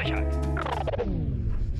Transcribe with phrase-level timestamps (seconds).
[0.00, 0.32] Frechheit.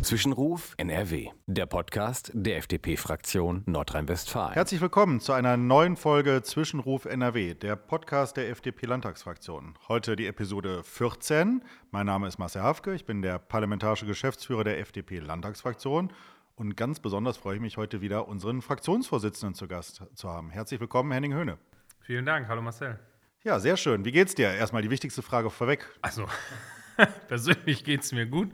[0.02, 4.52] Zwischenruf NRW, der Podcast der FDP-Fraktion Nordrhein-Westfalen.
[4.52, 9.74] Herzlich willkommen zu einer neuen Folge Zwischenruf NRW, der Podcast der FDP-Landtagsfraktion.
[9.88, 11.62] Heute die Episode 14.
[11.92, 16.12] Mein Name ist Marcel Hafke, ich bin der parlamentarische Geschäftsführer der FDP-Landtagsfraktion.
[16.56, 20.50] Und ganz besonders freue ich mich heute wieder, unseren Fraktionsvorsitzenden zu Gast zu haben.
[20.50, 21.56] Herzlich willkommen, Henning Höhne.
[22.00, 22.98] Vielen Dank, hallo Marcel.
[23.44, 24.04] Ja, sehr schön.
[24.04, 24.50] Wie geht's dir?
[24.50, 25.88] Erstmal die wichtigste Frage vorweg.
[26.02, 26.26] Also,
[27.28, 28.50] persönlich geht es mir gut.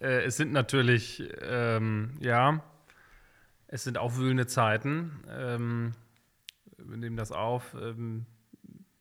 [0.00, 2.62] Äh, es sind natürlich, ähm, ja,
[3.68, 5.22] es sind aufwühlende Zeiten.
[5.28, 5.92] Ähm,
[6.78, 8.26] wir nehmen das auf, ähm,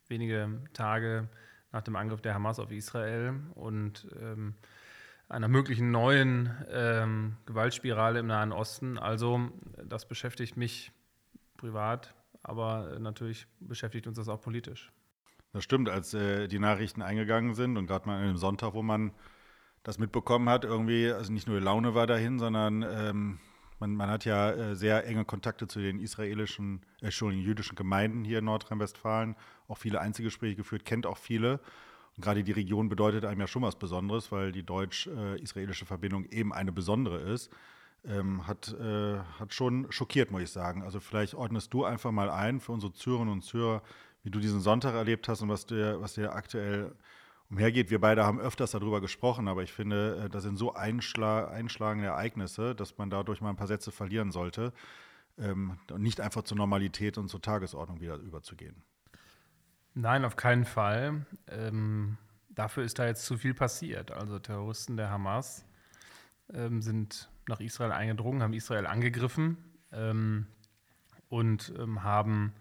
[0.08, 1.28] wenige Tage
[1.72, 4.56] nach dem Angriff der Hamas auf Israel und ähm,
[5.30, 9.00] einer möglichen neuen ähm, Gewaltspirale im Nahen Osten.
[9.00, 9.52] Also,
[9.84, 10.92] das beschäftigt mich
[11.58, 14.92] privat, aber natürlich beschäftigt uns das auch politisch.
[15.54, 18.82] Das stimmt, als äh, die Nachrichten eingegangen sind und gerade mal an einem Sonntag, wo
[18.82, 19.14] man
[19.84, 23.40] das mitbekommen hat, irgendwie, also nicht nur die Laune war dahin, sondern ähm,
[23.80, 28.24] man, man, hat ja äh, sehr enge Kontakte zu den israelischen, äh, schon jüdischen Gemeinden
[28.24, 29.36] hier in Nordrhein-Westfalen,
[29.68, 31.60] auch viele Einzelgespräche geführt, kennt auch viele.
[32.16, 36.54] Und gerade die Region bedeutet einem ja schon was Besonderes, weil die deutsch-israelische Verbindung eben
[36.54, 37.52] eine besondere ist.
[38.06, 40.84] Ähm, hat, äh, hat schon schockiert, muss ich sagen.
[40.84, 43.82] Also vielleicht ordnest du einfach mal ein für unsere Zürerinnen und Zürer,
[44.24, 46.96] wie du diesen Sonntag erlebt hast und was dir, was dir aktuell
[47.50, 47.92] umhergeht.
[47.92, 52.08] Wir beide haben öfters darüber gesprochen, aber ich finde, äh, das sind so einschla einschlagende
[52.08, 54.74] Ereignisse, dass man dadurch mal ein paar Sätze verlieren sollte
[55.38, 58.82] ähm, und nicht einfach zur Normalität und zur Tagesordnung wieder überzugehen.
[59.94, 61.26] Nein, auf keinen Fall.
[61.48, 62.18] Ähm,
[62.50, 64.12] dafür ist da jetzt zu viel passiert.
[64.12, 65.66] Also Terroristen der Hamas
[66.52, 69.58] ähm, sind nach Israel eingedrungen, haben Israel angegriffen
[69.92, 70.48] ähm,
[71.30, 72.54] und ähm, haben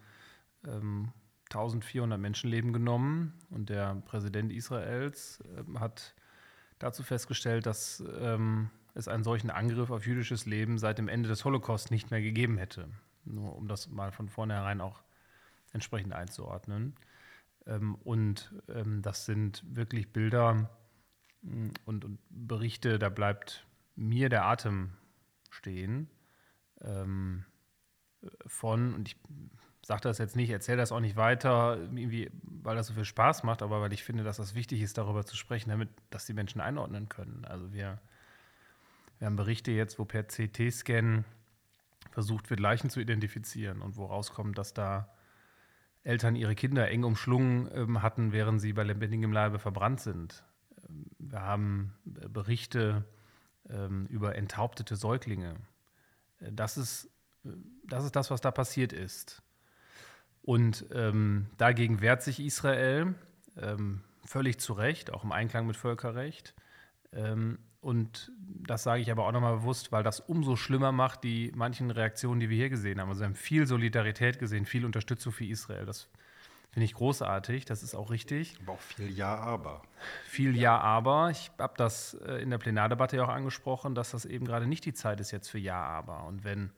[0.66, 1.12] ähm,
[1.54, 6.14] 1400 Menschenleben genommen und der Präsident Israels äh, hat
[6.78, 11.44] dazu festgestellt, dass ähm, es einen solchen Angriff auf jüdisches Leben seit dem Ende des
[11.44, 12.88] Holocaust nicht mehr gegeben hätte.
[13.24, 15.02] Nur um das mal von vornherein auch
[15.72, 16.96] entsprechend einzuordnen.
[17.66, 20.70] Ähm, und ähm, das sind wirklich Bilder
[21.42, 24.92] mm, und, und, Berichte, da bleibt mir der Atem
[25.50, 26.10] stehen
[26.80, 27.44] ähm,
[28.46, 29.16] von, und ich
[29.84, 33.62] sage das jetzt nicht, erzähle das auch nicht weiter, weil das so viel Spaß macht,
[33.62, 36.60] aber weil ich finde, dass das wichtig ist, darüber zu sprechen, damit dass die Menschen
[36.60, 37.44] einordnen können.
[37.44, 38.00] Also wir,
[39.18, 41.24] wir haben Berichte jetzt, wo per CT-Scan
[42.10, 45.08] versucht wird, Leichen zu identifizieren und wo rauskommt, dass da
[46.04, 50.44] Eltern ihre Kinder eng umschlungen ähm, hatten, während sie bei lebendigem Leibe verbrannt sind.
[50.88, 53.04] Ähm, wir haben äh, Berichte
[53.68, 55.56] ähm, über enthauptete Säuglinge.
[56.40, 57.06] Äh, das ist,
[57.44, 57.50] äh,
[57.84, 59.42] das ist das, was da passiert ist.
[60.42, 63.14] Und ähm, dagegen wehrt sich Israel
[63.56, 66.54] ähm, völlig zu Recht, auch im Einklang mit Völkerrecht.
[67.12, 71.52] Ähm, und das sage ich aber auch nochmal bewusst, weil das umso schlimmer macht, die
[71.54, 73.08] manchen Reaktionen, die wir hier gesehen haben.
[73.08, 75.84] Also wir haben viel Solidarität gesehen, viel Unterstützung für Israel.
[75.84, 76.08] Das
[76.70, 78.56] finde ich großartig, das ist auch richtig.
[78.62, 79.82] Aber auch viel Ja, aber.
[80.26, 81.30] Viel Ja, aber.
[81.30, 84.84] Ich habe das äh, in der Plenardebatte ja auch angesprochen, dass das eben gerade nicht
[84.84, 86.24] die Zeit ist jetzt für Ja, aber.
[86.24, 86.70] Und wenn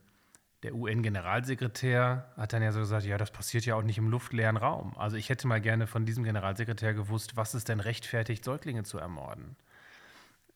[0.65, 4.57] der UN-Generalsekretär hat dann ja so gesagt, ja, das passiert ja auch nicht im luftleeren
[4.57, 4.97] Raum.
[4.97, 8.97] Also ich hätte mal gerne von diesem Generalsekretär gewusst, was es denn rechtfertigt, Säuglinge zu
[8.97, 9.57] ermorden.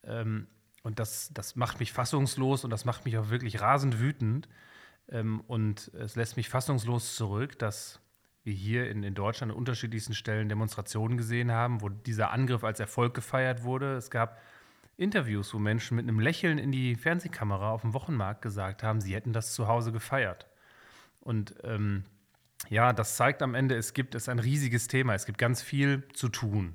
[0.02, 0.48] Ähm,
[0.82, 4.48] und das, das macht mich fassungslos und das macht mich auch wirklich rasend wütend.
[5.08, 8.00] Ähm, und es lässt mich fassungslos zurück, dass
[8.42, 12.80] wir hier in, in Deutschland an unterschiedlichsten Stellen Demonstrationen gesehen haben, wo dieser Angriff als
[12.80, 13.94] Erfolg gefeiert wurde.
[13.94, 14.40] Es gab
[15.00, 19.14] Interviews, wo Menschen mit einem Lächeln in die Fernsehkamera auf dem Wochenmarkt gesagt haben, sie
[19.14, 20.46] hätten das zu Hause gefeiert.
[21.20, 22.04] Und ähm,
[22.68, 26.06] ja, das zeigt am Ende, es gibt es ein riesiges Thema, es gibt ganz viel
[26.12, 26.74] zu tun.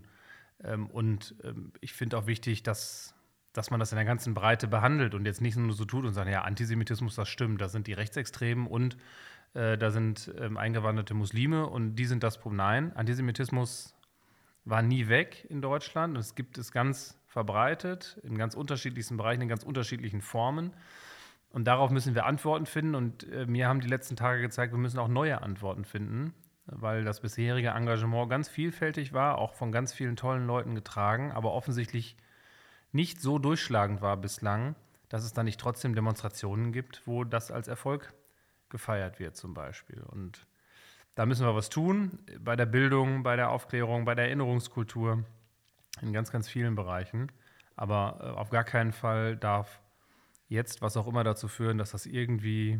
[0.63, 3.13] Ähm, und ähm, ich finde auch wichtig, dass,
[3.53, 6.13] dass man das in der ganzen Breite behandelt und jetzt nicht nur so tut und
[6.13, 8.97] sagt, ja, Antisemitismus, das stimmt, da sind die Rechtsextremen und
[9.53, 12.57] äh, da sind ähm, eingewanderte Muslime und die sind das Problem.
[12.57, 13.95] Nein, Antisemitismus
[14.65, 16.17] war nie weg in Deutschland.
[16.17, 20.71] Es gibt es ganz verbreitet, in ganz unterschiedlichsten Bereichen, in ganz unterschiedlichen Formen.
[21.49, 22.95] Und darauf müssen wir Antworten finden.
[22.95, 26.33] Und äh, mir haben die letzten Tage gezeigt, wir müssen auch neue Antworten finden,
[26.65, 31.51] weil das bisherige Engagement ganz vielfältig war, auch von ganz vielen tollen Leuten getragen, aber
[31.51, 32.15] offensichtlich
[32.93, 34.75] nicht so durchschlagend war bislang,
[35.09, 38.13] dass es da nicht trotzdem Demonstrationen gibt, wo das als Erfolg
[38.69, 40.01] gefeiert wird zum Beispiel.
[40.03, 40.47] Und
[41.15, 45.25] da müssen wir was tun, bei der Bildung, bei der Aufklärung, bei der Erinnerungskultur
[46.01, 47.31] in ganz, ganz vielen Bereichen.
[47.75, 49.81] Aber äh, auf gar keinen Fall darf
[50.47, 52.79] jetzt was auch immer dazu führen, dass das irgendwie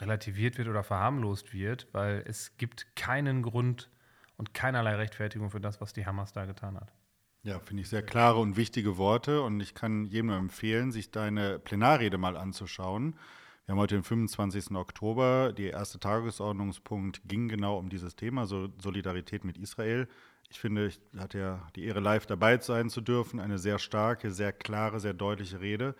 [0.00, 3.90] relativiert wird oder verharmlost wird, weil es gibt keinen Grund
[4.36, 6.92] und keinerlei Rechtfertigung für das, was die Hamas da getan hat.
[7.42, 11.10] Ja, finde ich sehr klare und wichtige Worte und ich kann jedem nur empfehlen, sich
[11.10, 13.16] deine Plenarrede mal anzuschauen.
[13.66, 14.72] Wir haben heute den 25.
[14.72, 15.52] Oktober.
[15.52, 20.08] Der erste Tagesordnungspunkt ging genau um dieses Thema, so Solidarität mit Israel.
[20.50, 23.40] Ich finde, ich hatte ja die Ehre, live dabei sein zu dürfen.
[23.40, 25.94] Eine sehr starke, sehr klare, sehr deutliche Rede.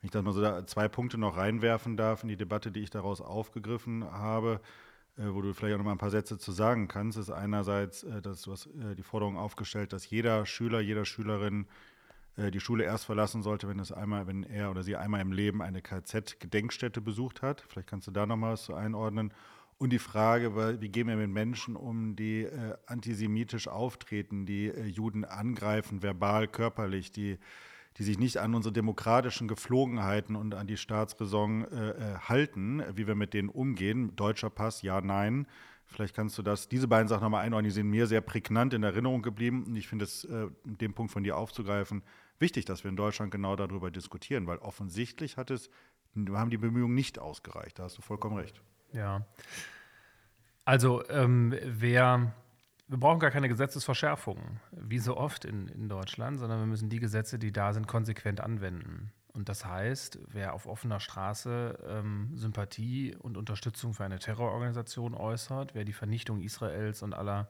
[0.00, 2.90] Wenn ich da mal so zwei Punkte noch reinwerfen darf in die Debatte, die ich
[2.90, 4.60] daraus aufgegriffen habe,
[5.16, 8.02] äh, wo du vielleicht auch noch mal ein paar Sätze zu sagen kannst, ist einerseits,
[8.02, 11.66] äh, dass du hast äh, die Forderung aufgestellt, dass jeder Schüler, jeder Schülerin
[12.34, 15.60] die Schule erst verlassen sollte, wenn es einmal, wenn er oder sie einmal im Leben
[15.60, 17.62] eine KZ-Gedenkstätte besucht hat.
[17.68, 19.34] Vielleicht kannst du da noch mal was zu einordnen.
[19.82, 24.84] Und die Frage, wie gehen wir mit Menschen um, die äh, antisemitisch auftreten, die äh,
[24.86, 27.36] Juden angreifen, verbal, körperlich, die
[27.96, 33.08] die sich nicht an unsere demokratischen Geflogenheiten und an die Staatsräson äh, äh, halten, wie
[33.08, 34.14] wir mit denen umgehen.
[34.14, 35.48] Deutscher Pass, ja, nein.
[35.86, 38.84] Vielleicht kannst du das, diese beiden Sachen nochmal einordnen, die sind mir sehr prägnant in
[38.84, 39.64] Erinnerung geblieben.
[39.64, 42.04] Und ich finde es, äh, den Punkt von dir aufzugreifen,
[42.38, 45.70] wichtig, dass wir in Deutschland genau darüber diskutieren, weil offensichtlich hat es,
[46.14, 47.80] haben die Bemühungen nicht ausgereicht.
[47.80, 48.62] Da hast du vollkommen recht.
[48.92, 49.24] Ja.
[50.64, 52.32] Also, ähm, wer
[52.92, 57.00] wir brauchen gar keine Gesetzesverschärfungen, wie so oft in, in Deutschland, sondern wir müssen die
[57.00, 59.12] Gesetze, die da sind, konsequent anwenden.
[59.32, 65.74] Und das heißt, wer auf offener Straße ähm, Sympathie und Unterstützung für eine Terrororganisation äußert,
[65.74, 67.48] wer die Vernichtung Israels und aller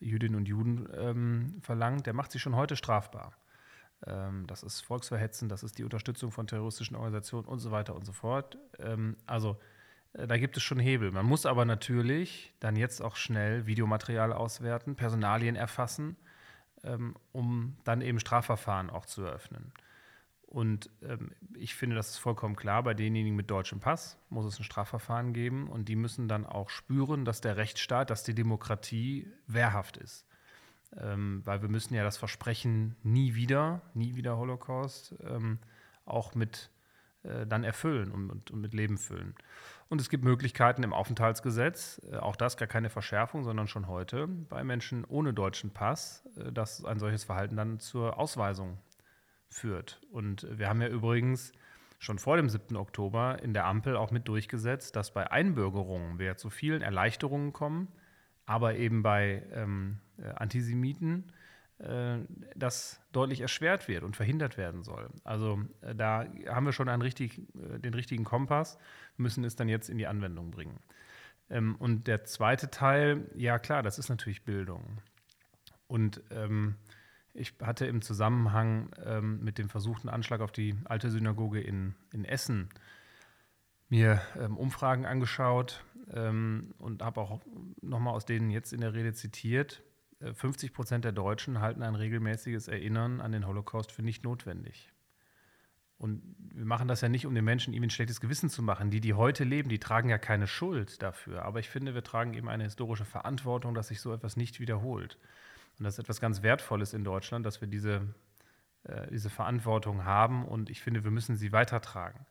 [0.00, 3.36] Jüdinnen und Juden ähm, verlangt, der macht sich schon heute strafbar.
[4.06, 8.06] Ähm, das ist Volksverhetzen, das ist die Unterstützung von terroristischen Organisationen und so weiter und
[8.06, 8.56] so fort.
[8.78, 9.58] Ähm, also
[10.16, 11.10] da gibt es schon Hebel.
[11.10, 16.16] Man muss aber natürlich dann jetzt auch schnell Videomaterial auswerten, Personalien erfassen,
[16.84, 19.72] ähm, um dann eben Strafverfahren auch zu eröffnen.
[20.46, 24.58] Und ähm, ich finde, das ist vollkommen klar, bei denjenigen mit deutschem Pass muss es
[24.58, 29.30] ein Strafverfahren geben und die müssen dann auch spüren, dass der Rechtsstaat, dass die Demokratie
[29.46, 30.24] wehrhaft ist.
[30.96, 35.14] Ähm, weil wir müssen ja das Versprechen nie wieder, nie wieder Holocaust,
[36.06, 36.70] auch mit
[37.26, 39.34] äh, dann erfüllen und, und, mit Leben füllen.
[39.88, 44.26] Und es gibt Möglichkeiten im Aufenthaltsgesetz, äh, auch das gar keine Verschärfung, sondern schon heute,
[44.26, 48.78] bei Menschen ohne deutschen Pass, äh, dass ein solches Verhalten dann zur Ausweisung
[49.48, 50.00] führt.
[50.10, 51.52] Und wir haben ja übrigens
[51.98, 52.76] schon vor dem 7.
[52.76, 57.88] Oktober in der Ampel auch mit durchgesetzt, dass bei Einbürgerungen wir zu vielen Erleichterungen kommen,
[58.44, 61.32] aber eben bei ähm, äh, Antisemiten
[62.54, 65.10] das deutlich erschwert wird und verhindert werden soll.
[65.24, 68.78] Also äh, da haben wir schon richtig, äh, den richtigen Kompass,
[69.16, 70.78] müssen es dann jetzt in die Anwendung bringen.
[71.50, 74.98] Ähm, und der zweite Teil, ja klar, das ist natürlich Bildung.
[75.86, 76.76] Und ähm,
[77.34, 82.24] ich hatte im Zusammenhang ähm, mit dem versuchten Anschlag auf die alte Synagoge in, in
[82.24, 82.70] Essen
[83.88, 87.40] mir ähm, Umfragen angeschaut ähm, und habe auch
[87.82, 89.82] nochmal aus denen jetzt in der Rede zitiert.
[90.20, 94.90] 50 Prozent der Deutschen halten ein regelmäßiges Erinnern an den Holocaust für nicht notwendig.
[95.98, 96.22] Und
[96.54, 98.90] wir machen das ja nicht, um den Menschen ihm ein schlechtes Gewissen zu machen.
[98.90, 101.42] Die, die heute leben, die tragen ja keine Schuld dafür.
[101.42, 105.18] Aber ich finde, wir tragen eben eine historische Verantwortung, dass sich so etwas nicht wiederholt.
[105.78, 108.02] Und das ist etwas ganz Wertvolles in Deutschland, dass wir diese,
[108.84, 110.44] äh, diese Verantwortung haben.
[110.44, 112.26] Und ich finde, wir müssen sie weitertragen,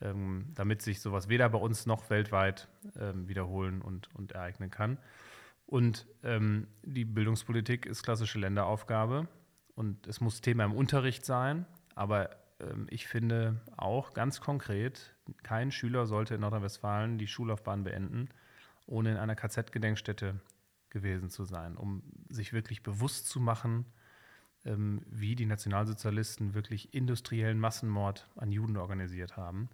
[0.00, 2.68] ähm, damit sich sowas weder bei uns noch weltweit
[2.98, 4.98] ähm, wiederholen und, und ereignen kann.
[5.66, 9.28] Und ähm, die Bildungspolitik ist klassische Länderaufgabe
[9.74, 11.66] und es muss Thema im Unterricht sein.
[11.96, 12.30] Aber
[12.60, 18.28] ähm, ich finde auch ganz konkret, kein Schüler sollte in Nordrhein-Westfalen die Schullaufbahn beenden,
[18.86, 20.40] ohne in einer KZ-Gedenkstätte
[20.90, 23.86] gewesen zu sein, um sich wirklich bewusst zu machen,
[24.64, 29.68] ähm, wie die Nationalsozialisten wirklich industriellen Massenmord an Juden organisiert haben.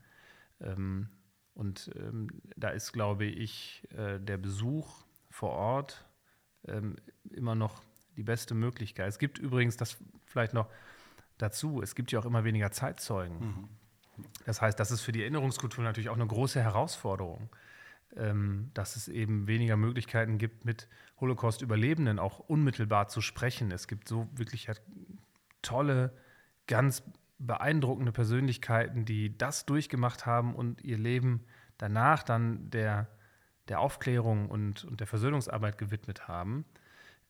[0.61, 1.11] Ähm,
[1.55, 6.07] und ähm, da ist, glaube ich, äh, der Besuch vor Ort
[6.69, 6.97] ähm,
[7.31, 7.83] immer noch
[8.17, 9.09] die beste Möglichkeit.
[9.09, 9.97] Es gibt übrigens das
[10.27, 10.69] vielleicht noch
[11.39, 13.39] dazu, es gibt ja auch immer weniger Zeitzeugen.
[13.39, 13.69] Mhm.
[14.45, 17.49] Das heißt, das ist für die Erinnerungskultur natürlich auch eine große Herausforderung,
[18.15, 20.89] ähm, dass es eben weniger Möglichkeiten gibt, mit
[21.21, 23.71] Holocaust-Überlebenden auch unmittelbar zu sprechen.
[23.73, 24.83] Es gibt so wirklich halt
[25.63, 26.13] tolle,
[26.67, 27.03] ganz
[27.39, 31.45] beeindruckende Persönlichkeiten, die das durchgemacht haben und ihr Leben
[31.79, 33.09] danach dann der
[33.69, 36.65] der Aufklärung und, und der Versöhnungsarbeit gewidmet haben.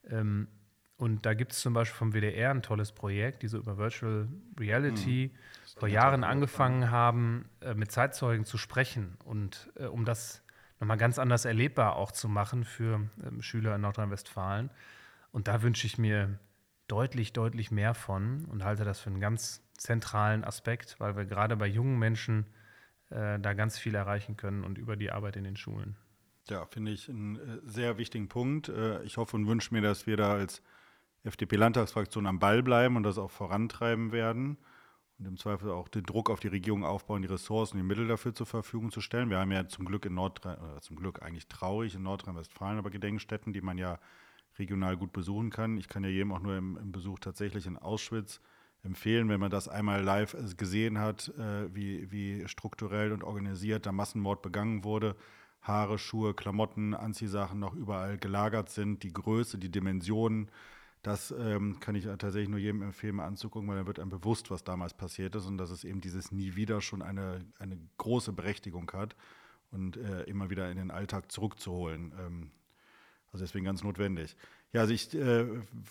[0.09, 0.49] Ähm,
[0.97, 4.29] und da gibt es zum Beispiel vom WDR ein tolles Projekt, die so über Virtual
[4.59, 5.79] Reality mhm.
[5.79, 10.45] vor Jahren angefangen haben, äh, mit Zeitzeugen zu sprechen und äh, um das
[10.79, 14.71] nochmal ganz anders erlebbar auch zu machen für ähm, Schüler in Nordrhein-Westfalen.
[15.33, 16.39] Und da wünsche ich mir
[16.89, 21.57] deutlich, deutlich mehr von und halte das für einen ganz zentralen Aspekt, weil wir gerade
[21.57, 22.47] bei jungen Menschen
[23.11, 25.97] äh, da ganz viel erreichen können und über die Arbeit in den Schulen.
[26.49, 28.69] Ja, finde ich einen äh, sehr wichtigen Punkt.
[28.69, 30.63] Äh, ich hoffe und wünsche mir, dass wir da als
[31.25, 34.59] FDP-Landtagsfraktion am Ball bleiben und das auch vorantreiben werden
[35.19, 38.35] und im Zweifel auch den Druck auf die Regierung aufbauen, die Ressourcen, die Mittel dafür
[38.35, 39.31] zur Verfügung zu stellen.
[39.31, 43.53] Wir haben ja zum Glück in Nordrhein, zum Glück eigentlich traurig in Nordrhein-Westfalen, aber Gedenkstätten,
[43.53, 44.01] die man ja
[44.59, 45.77] regional gut besuchen kann.
[45.77, 48.41] Ich kann ja jedem auch nur im, im Besuch tatsächlich in Auschwitz
[48.83, 51.33] empfehlen, wenn man das einmal live äh, gesehen hat,
[51.73, 55.15] wie, wie strukturell und organisiert da Massenmord begangen wurde.
[55.63, 60.51] Haare, Schuhe, Klamotten, Anziehsachen noch überall gelagert sind, die Größe, die Dimensionen,
[61.03, 64.53] das ähm, kann ich tatsächlich nur jedem empfehlen, mal anzugucken, weil dann wird einem bewusst,
[64.53, 68.33] was damals passiert ist und dass es eben dieses Nie wieder schon eine, eine große
[68.33, 69.17] Berechtigung hat
[69.73, 72.13] und äh, immer wieder in den Alltag zurückzuholen.
[72.21, 72.51] Ähm,
[73.33, 74.37] also deswegen ganz notwendig.
[74.73, 75.47] Ja, also ich äh,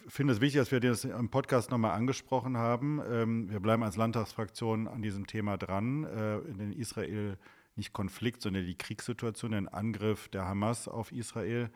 [0.07, 3.01] finde es wichtig, dass wir das im Podcast nochmal angesprochen haben.
[3.05, 6.05] Ähm, wir bleiben als Landtagsfraktion an diesem Thema dran.
[6.05, 7.37] Äh, in den Israel
[7.75, 11.71] nicht Konflikt, sondern die Kriegssituation, den Angriff der Hamas auf Israel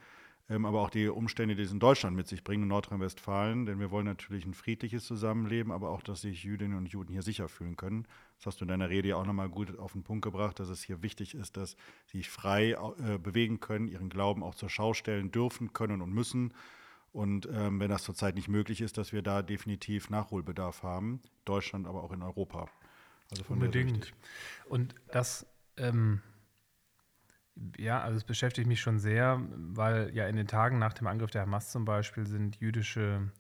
[0.48, 3.66] ähm, aber auch die Umstände, die es in Deutschland mit sich bringen, in Nordrhein-Westfalen.
[3.66, 7.24] Denn wir wollen natürlich ein friedliches Zusammenleben, aber auch, dass sich Jüdinnen und Juden hier
[7.24, 8.08] sicher fühlen können.
[8.38, 10.70] Das hast du in deiner Rede ja auch nochmal gut auf den Punkt gebracht, dass
[10.70, 11.76] es hier wichtig ist, dass
[12.06, 16.14] sie sich frei äh, bewegen können, ihren Glauben auch zur Schau stellen dürfen, können und
[16.14, 16.54] müssen.
[17.12, 21.88] Und ähm, wenn das zurzeit nicht möglich ist, dass wir da definitiv Nachholbedarf haben, Deutschland,
[21.88, 22.68] aber auch in Europa.
[23.32, 24.14] Also Unbedingt.
[24.70, 26.22] Und das ähm
[27.78, 31.32] ja, also es beschäftigt mich schon sehr, weil ja in den Tagen nach dem Angriff
[31.32, 33.32] der Hamas zum Beispiel sind jüdische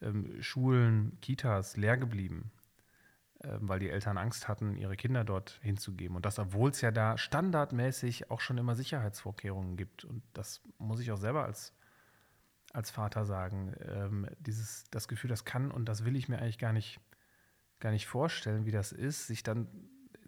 [0.00, 2.50] ähm, Schulen, Kitas leer geblieben,
[3.42, 6.16] ähm, weil die Eltern Angst hatten, ihre Kinder dort hinzugeben.
[6.16, 10.04] Und das, obwohl es ja da standardmäßig auch schon immer Sicherheitsvorkehrungen gibt.
[10.04, 11.74] Und das muss ich auch selber als,
[12.72, 13.74] als Vater sagen.
[13.80, 17.00] Ähm, dieses, das Gefühl, das kann und das will ich mir eigentlich gar nicht,
[17.80, 19.68] gar nicht vorstellen, wie das ist, sich dann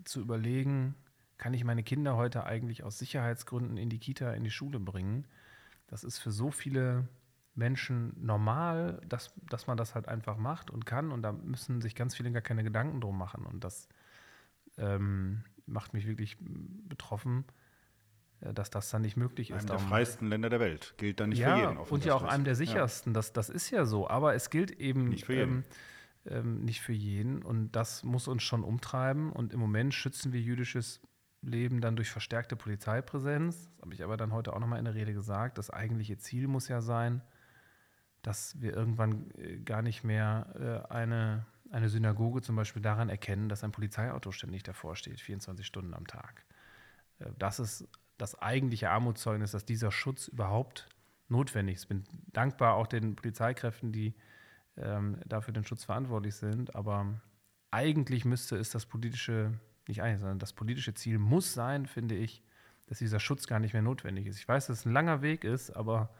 [0.04, 0.94] zu überlegen,
[1.40, 5.26] kann ich meine Kinder heute eigentlich aus Sicherheitsgründen in die Kita, in die Schule bringen?
[5.86, 7.08] Das ist für so viele
[7.54, 11.10] Menschen normal, dass, dass man das halt einfach macht und kann.
[11.10, 13.46] Und da müssen sich ganz viele gar keine Gedanken drum machen.
[13.46, 13.88] Und das
[14.76, 17.46] ähm, macht mich wirklich betroffen,
[18.40, 19.60] äh, dass das dann nicht möglich ist.
[19.60, 20.92] Einem der freiesten Länder der Welt.
[20.98, 21.78] Gilt dann nicht ja, für jeden.
[21.78, 23.12] Und ja auch einem der sichersten.
[23.12, 23.14] Ja.
[23.14, 24.10] Das, das ist ja so.
[24.10, 25.64] Aber es gilt eben nicht für jeden.
[26.26, 27.40] Ähm, ähm, nicht für jeden.
[27.40, 29.32] Und das muss uns schon umtreiben.
[29.32, 31.00] Und im Moment schützen wir jüdisches
[31.42, 33.70] Leben dann durch verstärkte Polizeipräsenz.
[33.70, 35.58] Das habe ich aber dann heute auch nochmal in der Rede gesagt.
[35.58, 37.22] Das eigentliche Ziel muss ja sein,
[38.22, 43.48] dass wir irgendwann äh, gar nicht mehr äh, eine, eine Synagoge zum Beispiel daran erkennen,
[43.48, 46.44] dass ein Polizeiauto ständig davor steht, 24 Stunden am Tag.
[47.18, 50.88] Äh, das ist das eigentliche Armutszeugnis, dass dieser Schutz überhaupt
[51.28, 51.82] notwendig ist.
[51.84, 54.14] Ich bin dankbar auch den Polizeikräften, die
[54.76, 56.74] ähm, dafür den Schutz verantwortlich sind.
[56.74, 57.20] Aber
[57.70, 59.58] eigentlich müsste es das politische
[59.90, 62.42] nicht eigentlich, sondern das politische Ziel muss sein, finde ich,
[62.86, 64.38] dass dieser Schutz gar nicht mehr notwendig ist.
[64.38, 66.10] Ich weiß, dass es ein langer Weg ist, aber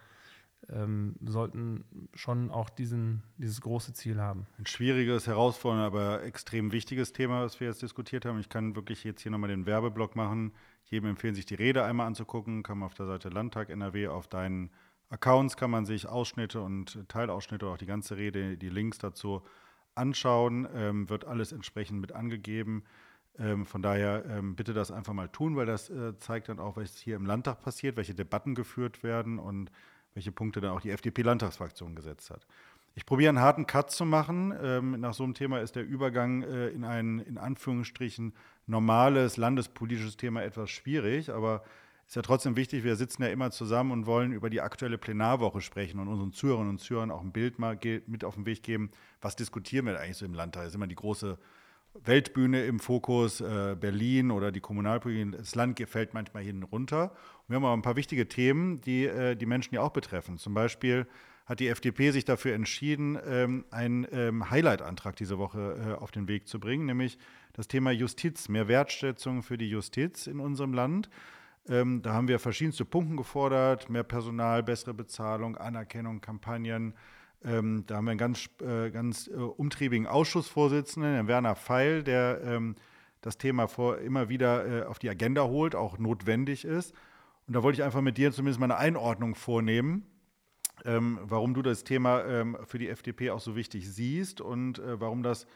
[0.68, 1.84] ähm, sollten
[2.14, 4.46] schon auch diesen, dieses große Ziel haben.
[4.58, 8.38] Ein schwieriges, herausforderndes, aber extrem wichtiges Thema, was wir jetzt diskutiert haben.
[8.38, 10.52] Ich kann wirklich jetzt hier nochmal den Werbeblock machen.
[10.84, 12.62] Jedem empfehlen, sich die Rede einmal anzugucken.
[12.62, 14.70] Kann man auf der Seite Landtag NRW auf deinen
[15.10, 19.42] Accounts kann man sich Ausschnitte und Teilausschnitte oder auch die ganze Rede, die Links dazu
[19.96, 20.68] anschauen.
[20.72, 22.84] Ähm, wird alles entsprechend mit angegeben.
[23.38, 26.76] Ähm, von daher ähm, bitte das einfach mal tun, weil das äh, zeigt dann auch,
[26.76, 29.70] was hier im Landtag passiert, welche Debatten geführt werden und
[30.14, 32.46] welche Punkte dann auch die FDP-Landtagsfraktion gesetzt hat.
[32.94, 34.52] Ich probiere einen harten Cut zu machen.
[34.60, 38.34] Ähm, nach so einem Thema ist der Übergang äh, in ein in Anführungsstrichen
[38.66, 41.62] normales landespolitisches Thema etwas schwierig, aber
[42.06, 45.60] ist ja trotzdem wichtig, wir sitzen ja immer zusammen und wollen über die aktuelle Plenarwoche
[45.60, 48.90] sprechen und unseren Zuhörerinnen und Zuhörern auch ein Bild mal mit auf den Weg geben,
[49.20, 50.64] was diskutieren wir eigentlich so im Landtag.
[50.64, 51.38] Das ist immer die große
[51.94, 57.10] Weltbühne im Fokus, äh, Berlin oder die Kommunalpolitik, das Land fällt manchmal hinten runter.
[57.10, 60.38] Und wir haben aber ein paar wichtige Themen, die äh, die Menschen ja auch betreffen.
[60.38, 61.06] Zum Beispiel
[61.46, 66.28] hat die FDP sich dafür entschieden, ähm, einen ähm, Highlight-Antrag diese Woche äh, auf den
[66.28, 67.18] Weg zu bringen, nämlich
[67.54, 71.10] das Thema Justiz, mehr Wertschätzung für die Justiz in unserem Land.
[71.68, 76.94] Ähm, da haben wir verschiedenste Punkte gefordert, mehr Personal, bessere Bezahlung, Anerkennung, Kampagnen,
[77.42, 82.40] ähm, da haben wir einen ganz, äh, ganz äh, umtriebigen Ausschussvorsitzenden, Herrn Werner Feil, der
[82.44, 82.74] ähm,
[83.22, 86.94] das Thema vor, immer wieder äh, auf die Agenda holt, auch notwendig ist.
[87.46, 90.06] Und da wollte ich einfach mit dir zumindest mal eine Einordnung vornehmen,
[90.84, 95.00] ähm, warum du das Thema ähm, für die FDP auch so wichtig siehst und äh,
[95.00, 95.46] warum das,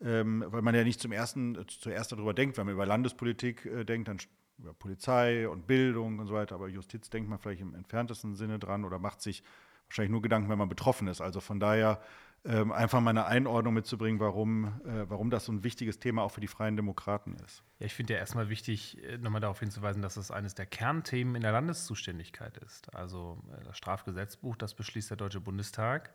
[0.00, 3.66] ähm, weil man ja nicht zum ersten, äh, zuerst darüber denkt, wenn man über Landespolitik
[3.66, 4.18] äh, denkt, dann
[4.58, 8.58] über Polizei und Bildung und so weiter, aber Justiz denkt man vielleicht im entferntesten Sinne
[8.58, 9.42] dran oder macht sich
[9.88, 11.20] wahrscheinlich nur Gedanken, wenn man betroffen ist.
[11.20, 12.00] Also von daher
[12.44, 16.30] ähm, einfach mal eine Einordnung mitzubringen, warum, äh, warum das so ein wichtiges Thema auch
[16.30, 17.64] für die Freien Demokraten ist.
[17.80, 21.34] Ja, ich finde ja erstmal wichtig, äh, nochmal darauf hinzuweisen, dass es eines der Kernthemen
[21.34, 22.94] in der Landeszuständigkeit ist.
[22.94, 26.12] Also äh, das Strafgesetzbuch, das beschließt der Deutsche Bundestag.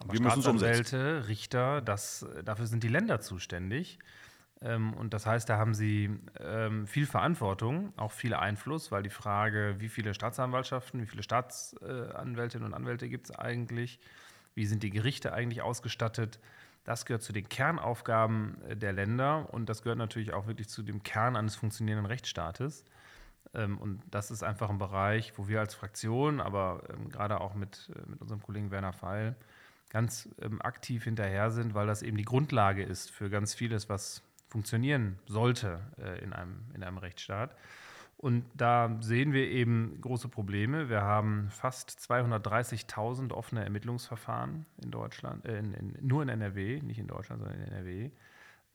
[0.00, 3.98] Aber Staatsanwälte, Richter, das, dafür sind die Länder zuständig.
[4.62, 9.10] Ähm, und das heißt, da haben sie ähm, viel Verantwortung, auch viel Einfluss, weil die
[9.10, 13.98] Frage, wie viele Staatsanwaltschaften, wie viele Staatsanwältinnen und Anwälte gibt es eigentlich,
[14.54, 16.38] wie sind die Gerichte eigentlich ausgestattet,
[16.84, 20.82] das gehört zu den Kernaufgaben äh, der Länder und das gehört natürlich auch wirklich zu
[20.82, 22.84] dem Kern eines funktionierenden Rechtsstaates.
[23.54, 27.90] Ähm, und das ist einfach ein Bereich, wo wir als Fraktion, aber gerade auch mit,
[27.94, 29.36] äh, mit unserem Kollegen Werner Feil,
[29.90, 35.18] ganz aktiv hinterher sind, weil das eben die Grundlage ist für ganz vieles, was funktionieren
[35.26, 37.56] sollte äh, in, einem, in einem Rechtsstaat.
[38.18, 40.88] Und da sehen wir eben große Probleme.
[40.88, 46.98] Wir haben fast 230.000 offene Ermittlungsverfahren in Deutschland, äh, in, in, nur in NRW, nicht
[46.98, 48.10] in Deutschland, sondern in NRW.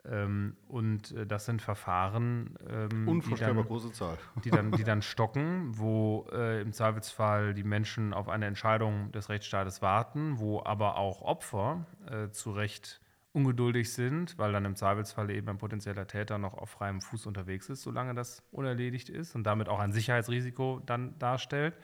[0.05, 4.17] Ähm, und äh, das sind Verfahren, ähm, Unvorstellbar die, dann, große Zahl.
[4.43, 9.29] Die, dann, die dann stocken, wo äh, im Zweifelsfall die Menschen auf eine Entscheidung des
[9.29, 12.99] Rechtsstaates warten, wo aber auch Opfer äh, zu Recht
[13.37, 17.69] ungeduldig sind, weil dann im Zweifelsfall eben ein potenzieller Täter noch auf freiem Fuß unterwegs
[17.69, 21.75] ist, solange das unerledigt ist und damit auch ein Sicherheitsrisiko dann darstellt.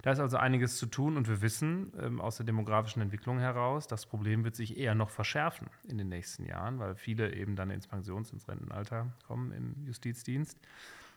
[0.00, 3.86] Da ist also einiges zu tun und wir wissen ähm, aus der demografischen Entwicklung heraus,
[3.86, 7.70] das Problem wird sich eher noch verschärfen in den nächsten Jahren, weil viele eben dann
[7.70, 10.58] ins Pensions-, ins Rentenalter kommen im Justizdienst.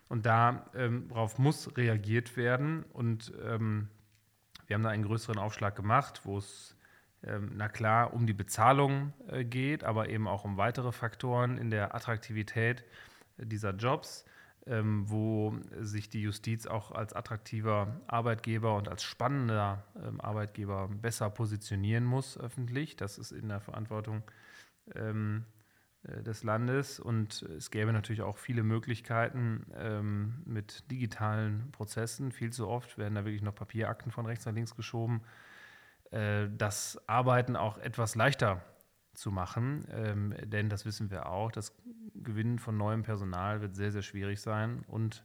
[0.10, 3.88] Und darauf ähm, muss reagiert werden und ähm,
[4.68, 6.76] wir haben da einen größeren Aufschlag gemacht, wo es
[7.54, 11.94] na klar, um die Bezahlung äh, geht, aber eben auch um weitere Faktoren in der
[11.94, 12.84] Attraktivität
[13.38, 14.26] äh, dieser Jobs,
[14.66, 21.30] ähm, wo sich die Justiz auch als attraktiver Arbeitgeber und als spannender ähm, Arbeitgeber besser
[21.30, 22.96] positionieren muss öffentlich.
[22.96, 24.24] Das ist in der Verantwortung
[24.96, 25.04] äh,
[26.24, 29.68] des Landes und es gäbe natürlich auch viele Möglichkeiten
[30.46, 32.32] mit digitalen Prozessen.
[32.32, 35.22] Viel zu oft werden da wirklich noch Papierakten von rechts nach links geschoben
[36.12, 38.62] äh, das Arbeiten auch etwas leichter
[39.14, 39.86] zu machen.
[39.92, 41.76] Ähm, denn das wissen wir auch, das
[42.16, 44.84] Gewinnen von neuem Personal wird sehr, sehr schwierig sein.
[44.88, 45.24] Und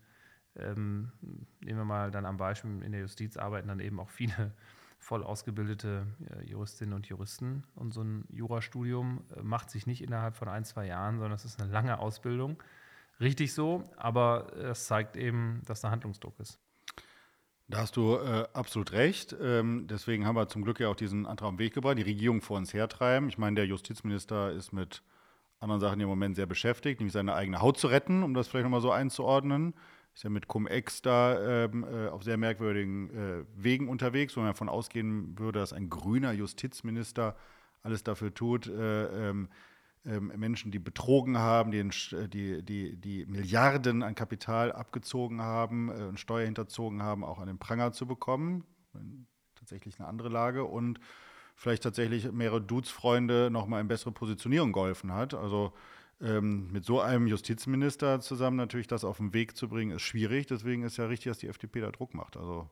[0.57, 1.13] ähm,
[1.61, 4.53] nehmen wir mal dann am Beispiel, in der Justiz arbeiten dann eben auch viele
[4.99, 7.65] voll ausgebildete äh, Juristinnen und Juristen.
[7.75, 11.45] Und so ein Jurastudium äh, macht sich nicht innerhalb von ein, zwei Jahren, sondern es
[11.45, 12.63] ist eine lange Ausbildung.
[13.19, 16.61] Richtig so, aber es zeigt eben, dass da Handlungsdruck ist.
[17.69, 19.35] Da hast du äh, absolut recht.
[19.41, 22.41] Ähm, deswegen haben wir zum Glück ja auch diesen Antrag am Weg gebracht, die Regierung
[22.41, 23.29] vor uns hertreiben.
[23.29, 25.03] Ich meine, der Justizminister ist mit
[25.59, 28.65] anderen Sachen im Moment sehr beschäftigt, nämlich seine eigene Haut zu retten, um das vielleicht
[28.65, 29.75] nochmal so einzuordnen.
[30.15, 34.51] Ist ja mit Cum-Ex da ähm, äh, auf sehr merkwürdigen äh, Wegen unterwegs, wo man
[34.51, 37.37] davon ausgehen würde, dass ein grüner Justizminister
[37.83, 39.49] alles dafür tut, äh, ähm,
[40.07, 45.91] ähm, Menschen, die betrogen haben, die, äh, die, die, die, Milliarden an Kapital abgezogen haben
[45.91, 48.65] äh, und Steuer hinterzogen haben, auch an den Pranger zu bekommen.
[49.57, 51.01] Tatsächlich eine andere Lage und
[51.57, 55.35] vielleicht tatsächlich mehrere Dudes-Freunde nochmal in bessere Positionierung geholfen hat.
[55.35, 55.73] Also
[56.21, 60.47] ähm, mit so einem Justizminister zusammen natürlich das auf den Weg zu bringen, ist schwierig.
[60.47, 62.37] Deswegen ist ja richtig, dass die FDP da Druck macht.
[62.37, 62.71] Also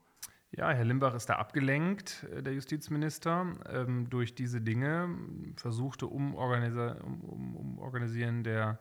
[0.57, 5.09] ja, Herr Limbach ist da abgelenkt, äh, der Justizminister, ähm, durch diese Dinge,
[5.57, 8.79] versuchte Umorganisieren um, um, um der,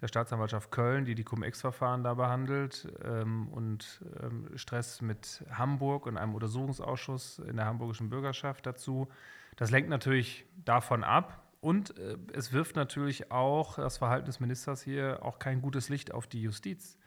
[0.00, 6.16] der Staatsanwaltschaft Köln, die die Cum-Ex-Verfahren da behandelt, ähm, und ähm, Stress mit Hamburg und
[6.16, 9.08] einem Untersuchungsausschuss in der hamburgischen Bürgerschaft dazu.
[9.56, 14.82] Das lenkt natürlich davon ab und äh, es wirft natürlich auch das Verhalten des Ministers
[14.82, 16.98] hier auch kein gutes Licht auf die Justiz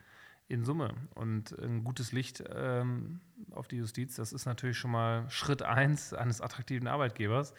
[0.48, 0.94] in Summe.
[1.14, 3.20] Und ein gutes Licht ähm,
[3.52, 7.54] auf die Justiz, das ist natürlich schon mal Schritt eins eines attraktiven Arbeitgebers.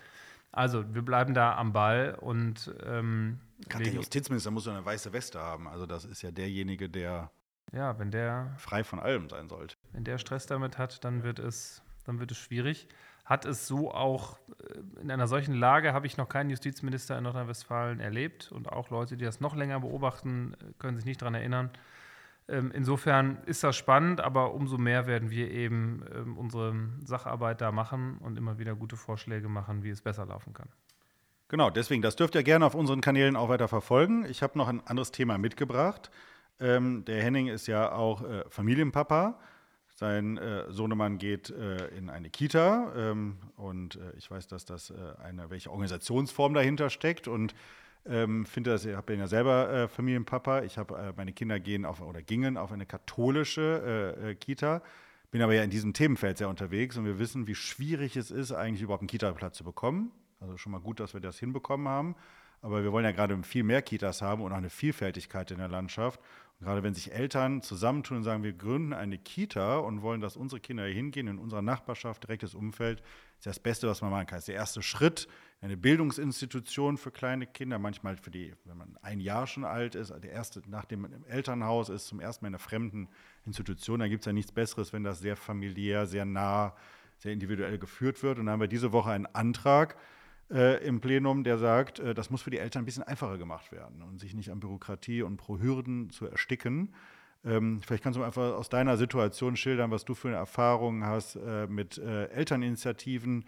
[0.52, 2.73] Also, wir bleiben da am Ball und.
[2.84, 3.39] Ähm,
[3.78, 5.67] der Justizminister muss ja eine weiße Weste haben.
[5.67, 7.30] Also, das ist ja derjenige, der.
[7.71, 8.56] Ja, wenn der.
[8.58, 9.75] Frei von allem sein sollte.
[9.91, 12.88] Wenn der Stress damit hat, dann wird es, dann wird es schwierig.
[13.25, 14.39] Hat es so auch,
[14.73, 18.89] äh, in einer solchen Lage habe ich noch keinen Justizminister in Nordrhein-Westfalen erlebt und auch
[18.89, 21.69] Leute, die das noch länger beobachten, können sich nicht daran erinnern.
[22.49, 27.71] Ähm, insofern ist das spannend, aber umso mehr werden wir eben ähm, unsere Sacharbeit da
[27.71, 30.69] machen und immer wieder gute Vorschläge machen, wie es besser laufen kann.
[31.47, 34.25] Genau, deswegen, das dürft ihr gerne auf unseren Kanälen auch weiter verfolgen.
[34.25, 36.12] Ich habe noch ein anderes Thema mitgebracht.
[36.59, 39.39] Ähm, der Henning ist ja auch äh, Familienpapa.
[39.88, 44.91] Sein äh, Sohnemann geht äh, in eine Kita ähm, und äh, ich weiß, dass das
[44.91, 47.53] äh, eine, welche Organisationsform dahinter steckt und
[48.05, 50.63] ähm, finde das, ich habe ja selber äh, Familienpapa.
[50.63, 54.81] Ich habe äh, meine Kinder gehen auf oder gingen auf eine katholische äh, äh, Kita.
[55.31, 58.51] Bin aber ja in diesem Themenfeld sehr unterwegs und wir wissen, wie schwierig es ist,
[58.51, 60.12] eigentlich überhaupt einen Kita-Platz zu bekommen.
[60.39, 62.15] Also schon mal gut, dass wir das hinbekommen haben.
[62.62, 65.67] Aber wir wollen ja gerade viel mehr Kitas haben und auch eine Vielfältigkeit in der
[65.67, 66.19] Landschaft.
[66.61, 70.59] Gerade wenn sich Eltern zusammentun und sagen, wir gründen eine Kita und wollen, dass unsere
[70.59, 73.01] Kinder hingehen, in unserer Nachbarschaft, direktes Umfeld,
[73.37, 74.37] ist das Beste, was man machen kann.
[74.37, 75.29] Das ist der erste Schritt,
[75.61, 80.09] eine Bildungsinstitution für kleine Kinder, manchmal für die, wenn man ein Jahr schon alt ist,
[80.09, 83.07] der erste nach dem Elternhaus ist, zum ersten Mal in einer fremden
[83.45, 84.01] Institution.
[84.01, 86.75] Da gibt es ja nichts Besseres, wenn das sehr familiär, sehr nah,
[87.19, 88.37] sehr individuell geführt wird.
[88.37, 89.95] Und da haben wir diese Woche einen Antrag,
[90.51, 93.71] äh, im Plenum, der sagt, äh, das muss für die Eltern ein bisschen einfacher gemacht
[93.71, 96.93] werden und sich nicht an Bürokratie und pro Hürden zu ersticken.
[97.45, 101.35] Ähm, vielleicht kannst du einfach aus deiner Situation schildern, was du für eine Erfahrung hast
[101.35, 103.45] äh, mit äh, Elterninitiativen,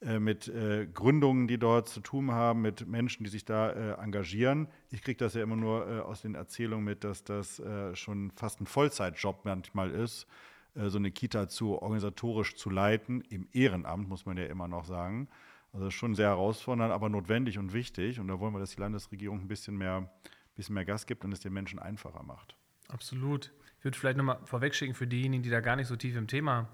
[0.00, 4.68] äh, mit äh, Gründungen, die dort zu tun haben, mit Menschen, die sich da engagieren.
[4.90, 7.60] Ich kriege das ja immer nur aus den Erzählungen mit, dass das
[7.94, 10.26] schon fast ein Vollzeitjob manchmal ist,
[10.74, 15.28] so eine Kita zu organisatorisch zu leiten, im Ehrenamt, muss man ja immer noch sagen.
[15.74, 18.20] Also schon sehr herausfordernd, aber notwendig und wichtig.
[18.20, 20.08] Und da wollen wir, dass die Landesregierung ein bisschen mehr,
[20.54, 22.54] bisschen mehr Gas gibt und es den Menschen einfacher macht.
[22.88, 23.52] Absolut.
[23.78, 26.68] Ich würde vielleicht nochmal vorwegschicken für diejenigen, die da gar nicht so tief im Thema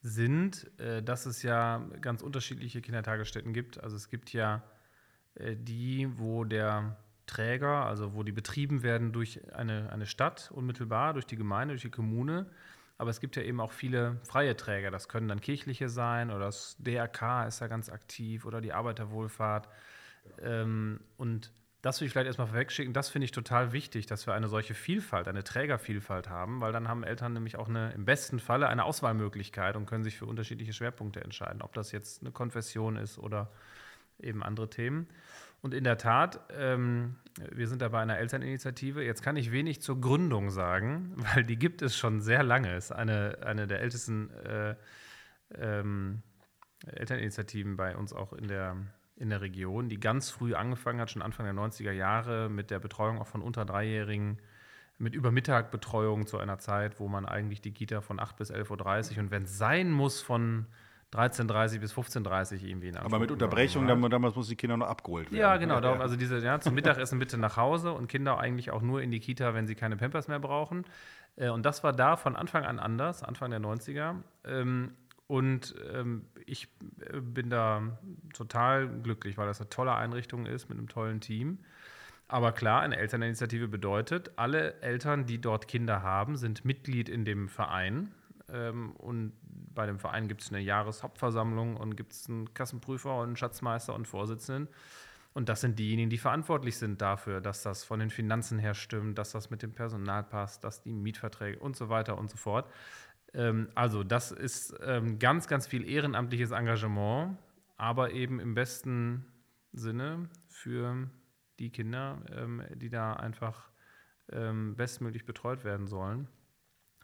[0.00, 3.82] sind, äh, dass es ja ganz unterschiedliche Kindertagesstätten gibt.
[3.82, 4.62] Also es gibt ja
[5.34, 11.14] äh, die, wo der Träger, also wo die betrieben werden durch eine, eine Stadt unmittelbar,
[11.14, 12.46] durch die Gemeinde, durch die Kommune.
[12.98, 14.90] Aber es gibt ja eben auch viele freie Träger.
[14.90, 19.68] Das können dann kirchliche sein oder das DRK ist da ganz aktiv oder die Arbeiterwohlfahrt.
[20.42, 22.92] Ähm, und das will ich vielleicht erstmal vorwegschicken.
[22.92, 26.88] Das finde ich total wichtig, dass wir eine solche Vielfalt, eine Trägervielfalt haben, weil dann
[26.88, 30.72] haben Eltern nämlich auch eine, im besten Falle eine Auswahlmöglichkeit und können sich für unterschiedliche
[30.72, 33.52] Schwerpunkte entscheiden, ob das jetzt eine Konfession ist oder
[34.20, 35.06] eben andere Themen.
[35.62, 37.16] Und in der Tat, ähm,
[37.52, 39.02] wir sind da bei einer Elterninitiative.
[39.02, 42.74] Jetzt kann ich wenig zur Gründung sagen, weil die gibt es schon sehr lange.
[42.74, 44.74] Es ist eine, eine der ältesten äh,
[45.54, 46.22] ähm,
[46.86, 48.76] Elterninitiativen bei uns auch in der,
[49.16, 52.78] in der Region, die ganz früh angefangen hat, schon Anfang der 90er Jahre, mit der
[52.78, 54.38] Betreuung auch von unter Dreijährigen,
[54.98, 59.18] mit Übermittagbetreuung zu einer Zeit, wo man eigentlich die Kita von 8 bis 11.30 Uhr
[59.24, 60.66] und wenn es sein muss, von
[61.16, 65.30] 13.30 bis 15.30 irgendwie in Aber mit Unterbrechung, dann, damals mussten die Kinder noch abgeholt
[65.30, 65.40] werden.
[65.40, 65.80] Ja, genau.
[65.80, 69.10] Darum, also diese, ja, zum Mittagessen bitte nach Hause und Kinder eigentlich auch nur in
[69.10, 70.84] die Kita, wenn sie keine Pampers mehr brauchen.
[71.36, 74.16] Äh, und das war da von Anfang an anders, Anfang der 90er.
[74.44, 74.92] Ähm,
[75.26, 76.68] und ähm, ich
[77.00, 77.98] äh, bin da
[78.32, 81.58] total glücklich, weil das eine tolle Einrichtung ist mit einem tollen Team.
[82.28, 87.48] Aber klar, eine Elterninitiative bedeutet, alle Eltern, die dort Kinder haben, sind Mitglied in dem
[87.48, 88.12] Verein.
[88.48, 93.26] Ähm, und bei dem Verein gibt es eine Jahreshauptversammlung und gibt es einen Kassenprüfer und
[93.26, 94.68] einen Schatzmeister und Vorsitzenden.
[95.34, 99.18] Und das sind diejenigen, die verantwortlich sind dafür, dass das von den Finanzen her stimmt,
[99.18, 102.70] dass das mit dem Personal passt, dass die Mietverträge und so weiter und so fort.
[103.34, 107.36] Ähm, also das ist ähm, ganz, ganz viel ehrenamtliches Engagement,
[107.76, 109.26] aber eben im besten
[109.72, 111.10] Sinne für
[111.58, 113.68] die Kinder, ähm, die da einfach
[114.32, 116.28] ähm, bestmöglich betreut werden sollen.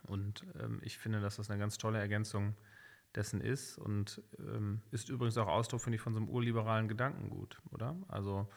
[0.06, 2.54] Und ähm, ich finde, dass das eine ganz tolle Ergänzung
[3.14, 7.60] dessen ist und ähm, ist übrigens auch Ausdruck, finde ich, von so einem urliberalen Gedankengut,
[7.70, 7.96] oder?
[8.08, 8.48] Also,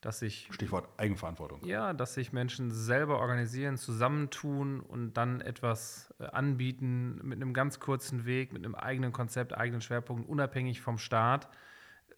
[0.00, 0.48] dass sich.
[0.50, 1.64] Stichwort Eigenverantwortung.
[1.64, 7.80] Ja, dass sich Menschen selber organisieren, zusammentun und dann etwas äh, anbieten mit einem ganz
[7.80, 11.48] kurzen Weg, mit einem eigenen Konzept, eigenen Schwerpunkten, unabhängig vom Staat.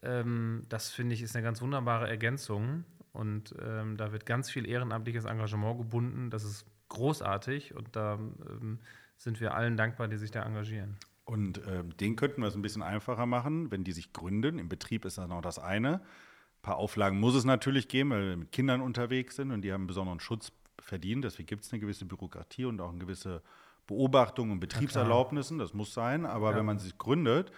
[0.01, 2.85] Ähm, das finde ich ist eine ganz wunderbare Ergänzung.
[3.11, 6.29] Und ähm, da wird ganz viel ehrenamtliches Engagement gebunden.
[6.29, 8.79] Das ist großartig und da ähm,
[9.17, 10.97] sind wir allen dankbar, die sich da engagieren.
[11.25, 14.59] Und äh, den könnten wir es ein bisschen einfacher machen, wenn die sich gründen.
[14.59, 15.95] Im Betrieb ist das noch das eine.
[15.95, 19.73] Ein paar Auflagen muss es natürlich geben, weil wir mit Kindern unterwegs sind und die
[19.73, 21.25] haben einen besonderen Schutz verdient.
[21.25, 23.41] Deswegen gibt es eine gewisse Bürokratie und auch eine gewisse
[23.87, 25.57] Beobachtung und Betriebserlaubnissen.
[25.57, 26.25] Das muss sein.
[26.25, 26.57] Aber ja.
[26.57, 27.51] wenn man sich gründet,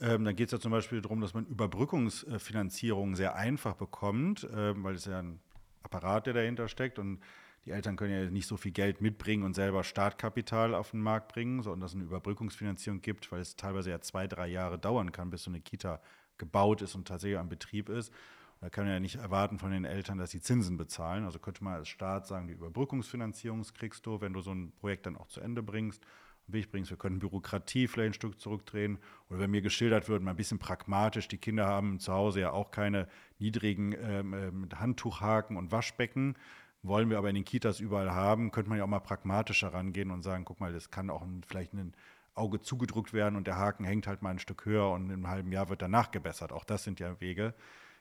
[0.00, 4.82] ähm, dann geht es ja zum Beispiel darum, dass man Überbrückungsfinanzierung sehr einfach bekommt, äh,
[4.82, 5.40] weil es ja ein
[5.82, 6.98] Apparat, der dahinter steckt.
[6.98, 7.20] Und
[7.64, 11.32] die Eltern können ja nicht so viel Geld mitbringen und selber Startkapital auf den Markt
[11.32, 15.12] bringen, sondern dass es eine Überbrückungsfinanzierung gibt, weil es teilweise ja zwei, drei Jahre dauern
[15.12, 16.00] kann, bis so eine Kita
[16.38, 18.12] gebaut ist und tatsächlich am Betrieb ist.
[18.60, 21.24] Da kann man ja nicht erwarten von den Eltern, dass sie Zinsen bezahlen.
[21.24, 25.06] Also könnte man als Staat sagen, die Überbrückungsfinanzierung kriegst du, wenn du so ein Projekt
[25.06, 26.04] dann auch zu Ende bringst
[26.52, 26.90] Weg bringst.
[26.90, 28.98] Wir können Bürokratie vielleicht ein Stück zurückdrehen.
[29.28, 32.52] Oder wenn mir geschildert wird, mal ein bisschen pragmatisch, die Kinder haben zu Hause ja
[32.52, 36.36] auch keine niedrigen ähm, äh, Handtuchhaken und Waschbecken
[36.82, 40.10] wollen wir aber in den Kitas überall haben, könnte man ja auch mal pragmatischer rangehen
[40.10, 41.94] und sagen, guck mal, das kann auch ein, vielleicht ein
[42.34, 45.28] Auge zugedrückt werden und der Haken hängt halt mal ein Stück höher und in einem
[45.28, 46.52] halben Jahr wird danach gebessert.
[46.52, 47.54] Auch das sind ja Wege,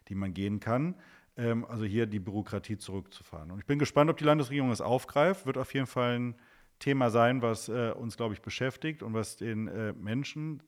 [0.08, 0.96] die man gehen kann.
[1.36, 3.52] Ähm, also hier die Bürokratie zurückzufahren.
[3.52, 5.46] Und ich bin gespannt, ob die Landesregierung das aufgreift.
[5.46, 6.36] Wird auf jeden Fall ein
[6.80, 10.64] Thema sein, was äh, uns, glaube ich, beschäftigt und was den äh, Menschen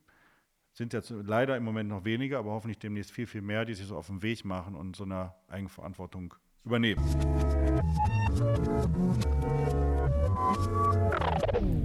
[0.73, 3.87] sind jetzt leider im Moment noch weniger, aber hoffentlich demnächst viel, viel mehr, die sich
[3.87, 6.33] so auf den Weg machen und so eine Eigenverantwortung
[6.65, 7.01] übernehmen.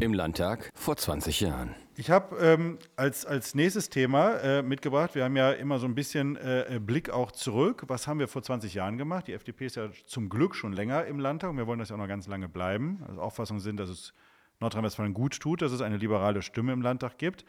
[0.01, 1.75] Im Landtag vor 20 Jahren.
[1.99, 5.95] Ich habe ähm, als, als nächstes Thema äh, mitgebracht, wir haben ja immer so ein
[5.95, 7.85] bisschen äh, Blick auch zurück.
[7.87, 9.29] Was haben wir vor 20 Jahren gemacht?
[9.29, 11.95] Die FDP ist ja zum Glück schon länger im Landtag und wir wollen das ja
[11.95, 13.03] auch noch ganz lange bleiben.
[13.09, 14.13] Also Auffassung sind, dass es
[14.61, 17.47] Nordrhein-Westfalen gut tut, dass es eine liberale Stimme im Landtag gibt.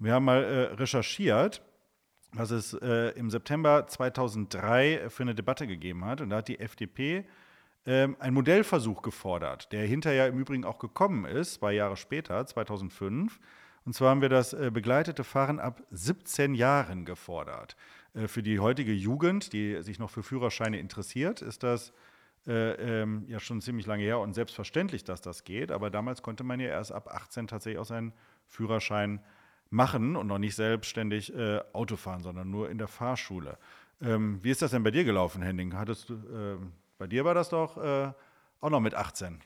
[0.00, 1.62] Und wir haben mal äh, recherchiert,
[2.34, 6.20] was es äh, im September 2003 für eine Debatte gegeben hat.
[6.20, 7.24] Und da hat die FDP
[7.86, 13.38] ähm, einen Modellversuch gefordert, der hinterher im Übrigen auch gekommen ist, zwei Jahre später, 2005.
[13.84, 17.76] Und zwar haben wir das äh, begleitete Fahren ab 17 Jahren gefordert.
[18.14, 21.92] Äh, für die heutige Jugend, die sich noch für Führerscheine interessiert, ist das
[22.46, 25.70] äh, ähm, ja schon ziemlich lange her und selbstverständlich, dass das geht.
[25.70, 28.12] Aber damals konnte man ja erst ab 18 tatsächlich auch seinen
[28.46, 29.20] Führerschein
[29.74, 33.58] machen und noch nicht selbstständig äh, Auto fahren, sondern nur in der Fahrschule.
[34.00, 35.74] Ähm, wie ist das denn bei dir gelaufen, Henning?
[35.74, 38.12] Hattest du, ähm, bei dir war das doch äh,
[38.60, 39.40] auch noch mit 18.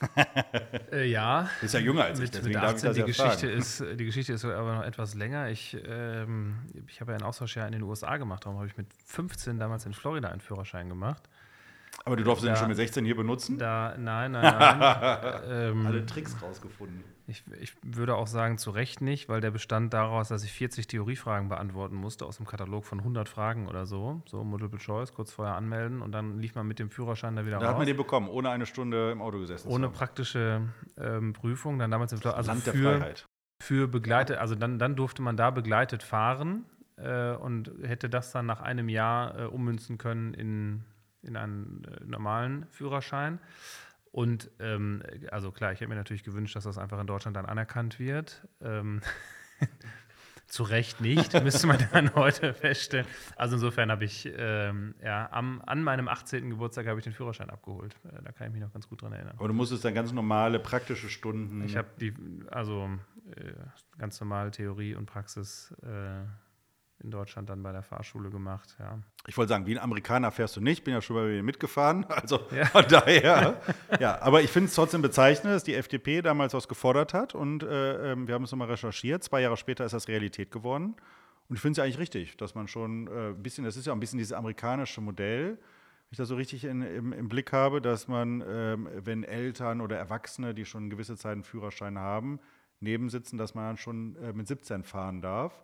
[0.92, 1.50] äh, ja.
[1.60, 3.58] Ist ja jünger als mit, ich, deswegen mit 18, darf ich das die Geschichte fragen.
[3.58, 5.50] ist Die Geschichte ist aber noch etwas länger.
[5.50, 8.44] Ich, ähm, ich habe ja ein Austauschjahr in den USA gemacht.
[8.44, 11.28] Darum habe ich mit 15 damals in Florida einen Führerschein gemacht.
[12.04, 13.58] Aber du durftest ihn schon mit 16 hier benutzen?
[13.58, 15.40] Da, nein, nein, nein.
[15.48, 17.04] ähm, Alle Tricks rausgefunden.
[17.26, 20.86] Ich, ich würde auch sagen, zu Recht nicht, weil der bestand daraus, dass ich 40
[20.86, 24.22] Theoriefragen beantworten musste aus dem Katalog von 100 Fragen oder so.
[24.26, 27.58] So Multiple Choice, kurz vorher anmelden und dann lief man mit dem Führerschein da wieder
[27.58, 27.78] Da hat raus.
[27.78, 30.62] man den bekommen, ohne eine Stunde im Auto gesessen ohne praktische
[30.98, 32.38] ähm, Prüfung, dann damals in Florida.
[32.38, 33.26] Also Land der für, Freiheit.
[33.60, 36.64] für begleitet, also dann, dann durfte man da begleitet fahren
[36.96, 40.84] äh, und hätte das dann nach einem Jahr äh, ummünzen können in,
[41.22, 43.38] in einen äh, normalen Führerschein.
[44.12, 47.46] Und ähm, also klar, ich hätte mir natürlich gewünscht, dass das einfach in Deutschland dann
[47.46, 48.46] anerkannt wird.
[48.60, 49.00] Ähm,
[50.46, 53.06] zu Recht nicht, müsste man dann heute feststellen.
[53.36, 56.50] Also insofern habe ich ähm, ja, am, an meinem 18.
[56.50, 57.96] Geburtstag habe ich den Führerschein abgeholt.
[58.04, 59.34] Äh, da kann ich mich noch ganz gut dran erinnern.
[59.38, 61.64] Aber du musstest dann ganz normale praktische Stunden.
[61.64, 62.14] Ich habe die,
[62.50, 62.90] also
[63.34, 63.52] äh,
[63.96, 66.24] ganz normal Theorie und Praxis äh,
[67.02, 68.98] in Deutschland dann bei der Fahrschule gemacht, ja.
[69.26, 72.06] Ich wollte sagen, wie ein Amerikaner fährst du nicht, bin ja schon bei mir mitgefahren.
[72.10, 72.66] Also Ja.
[72.66, 73.60] von daher.
[74.00, 77.62] ja, aber ich finde es trotzdem bezeichnend, dass die FDP damals was gefordert hat und
[77.64, 79.22] äh, ähm, wir haben es nochmal recherchiert.
[79.24, 80.94] Zwei Jahre später ist das Realität geworden.
[81.48, 83.86] Und ich finde es ja eigentlich richtig, dass man schon äh, ein bisschen, das ist
[83.86, 85.58] ja auch ein bisschen dieses amerikanische Modell, wenn
[86.12, 89.96] ich das so richtig in, im, im Blick habe, dass man, ähm, wenn Eltern oder
[89.96, 92.38] Erwachsene, die schon eine gewisse Zeit einen Führerschein haben,
[92.80, 95.62] nebensitzen, dass man dann schon äh, mit 17 fahren darf,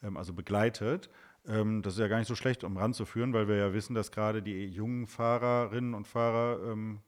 [0.00, 1.10] also begleitet.
[1.46, 4.12] Ähm, das ist ja gar nicht so schlecht, um ranzuführen, weil wir ja wissen, dass
[4.12, 7.00] gerade die jungen Fahrerinnen und Fahrer ähm,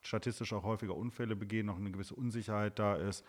[0.00, 3.24] statistisch auch häufiger Unfälle begehen, noch eine gewisse Unsicherheit da ist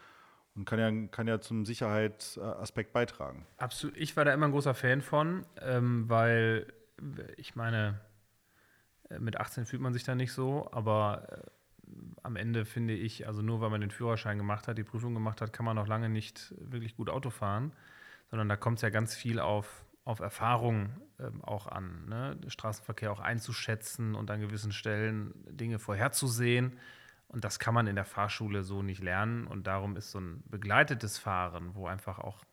[0.55, 3.45] und kann ja, kann ja zum Sicherheitsaspekt beitragen.
[3.57, 3.97] Absolut.
[3.97, 6.71] Ich war da immer ein großer Fan von, ähm, weil
[7.37, 7.99] ich meine,
[9.09, 13.27] äh, mit 18 fühlt man sich da nicht so, aber äh, am Ende finde ich,
[13.27, 15.87] also nur weil man den Führerschein gemacht hat, die Prüfung gemacht hat, kann man noch
[15.87, 17.73] lange nicht wirklich gut Auto fahren,
[18.33, 22.35] sondern da kommt es ja ganz viel auf, auf Erfahrung ähm, auch an, ne?
[22.47, 26.79] Straßenverkehr auch einzuschätzen und an gewissen Stellen Dinge vorherzusehen.
[27.27, 29.45] Und das kann man in der Fahrschule so nicht lernen.
[29.45, 32.43] Und darum ist so ein begleitetes Fahren, wo einfach auch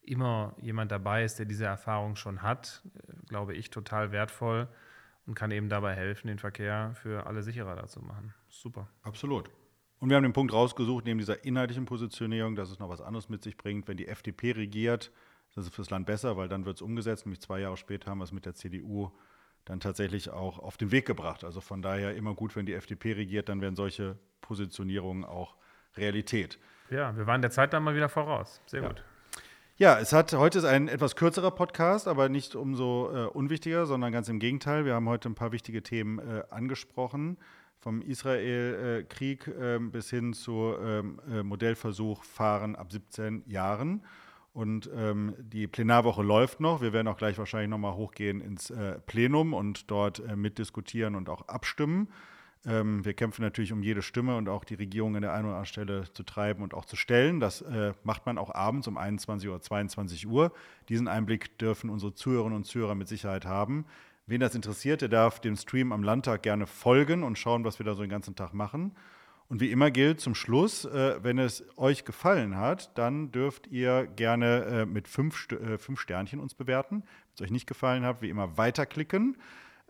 [0.00, 4.68] immer jemand dabei ist, der diese Erfahrung schon hat, äh, glaube ich, total wertvoll
[5.26, 8.32] und kann eben dabei helfen, den Verkehr für alle sicherer dazu machen.
[8.48, 8.88] Super.
[9.02, 9.50] Absolut.
[10.04, 13.30] Und wir haben den Punkt rausgesucht, neben dieser inhaltlichen Positionierung, dass es noch was anderes
[13.30, 13.88] mit sich bringt.
[13.88, 15.10] Wenn die FDP regiert,
[15.54, 17.24] das ist fürs Land besser, weil dann wird es umgesetzt.
[17.24, 19.10] Nämlich zwei Jahre später haben wir es mit der CDU
[19.64, 21.42] dann tatsächlich auch auf den Weg gebracht.
[21.42, 25.56] Also von daher immer gut, wenn die FDP regiert, dann werden solche Positionierungen auch
[25.96, 26.58] Realität.
[26.90, 28.60] Ja, wir waren der Zeit dann mal wieder voraus.
[28.66, 28.88] Sehr Ja.
[28.88, 29.02] gut.
[29.78, 34.12] Ja, es hat heute ist ein etwas kürzerer Podcast, aber nicht umso äh, unwichtiger, sondern
[34.12, 34.84] ganz im Gegenteil.
[34.84, 37.38] Wir haben heute ein paar wichtige Themen äh, angesprochen,
[37.84, 44.02] vom Israel-Krieg äh, bis hin zu ähm, äh, Modellversuch Fahren ab 17 Jahren.
[44.54, 46.80] Und ähm, die Plenarwoche läuft noch.
[46.80, 51.28] Wir werden auch gleich wahrscheinlich nochmal hochgehen ins äh, Plenum und dort äh, mitdiskutieren und
[51.28, 52.08] auch abstimmen.
[52.64, 55.56] Ähm, wir kämpfen natürlich um jede Stimme und auch die Regierung an der einen oder
[55.56, 57.38] anderen Stelle zu treiben und auch zu stellen.
[57.38, 60.52] Das äh, macht man auch abends um 21 oder 22 Uhr.
[60.88, 63.84] Diesen Einblick dürfen unsere Zuhörerinnen und Zuhörer mit Sicherheit haben.
[64.26, 67.84] Wen das interessiert, der darf dem Stream am Landtag gerne folgen und schauen, was wir
[67.84, 68.92] da so den ganzen Tag machen.
[69.48, 74.06] Und wie immer gilt zum Schluss, äh, wenn es euch gefallen hat, dann dürft ihr
[74.06, 77.02] gerne äh, mit fünf, St äh, fünf Sternchen uns bewerten.
[77.02, 79.36] Wenn es euch nicht gefallen hat, wie immer weiterklicken.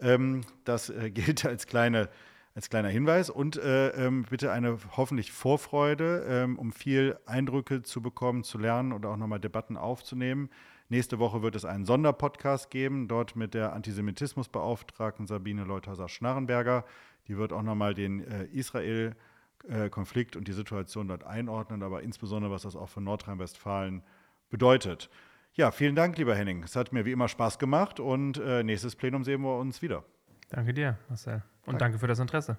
[0.00, 2.08] Ähm, das äh, gilt als, kleine,
[2.56, 3.30] als kleiner Hinweis.
[3.30, 8.92] Und äh, ähm, bitte eine hoffentlich Vorfreude, ähm, um viel Eindrücke zu bekommen, zu lernen
[8.92, 10.50] oder auch nochmal Debatten aufzunehmen.
[10.88, 16.84] Nächste Woche wird es einen Sonderpodcast geben, dort mit der Antisemitismusbeauftragten Sabine Leuthauser-Schnarrenberger.
[17.26, 19.16] Die wird auch nochmal den äh, Israel-
[19.68, 19.88] äh,
[20.36, 24.02] und die Situation dort einordnen, aber insbesondere, was das auch für Nordrhein-Westfalen
[24.50, 25.08] bedeutet.
[25.54, 26.62] Ja, vielen Dank, lieber Henning.
[26.64, 30.04] Es hat mir wie immer Spaß gemacht und äh, nächstes Plenum sehen wir uns wieder.
[30.50, 31.42] Danke dir, Marcel.
[31.66, 32.58] Und danke, danke für das Interesse.